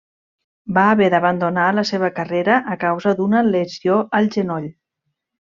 [0.77, 4.69] Va haver d'abandonar la seva carrera a causa d'una lesió al genoll.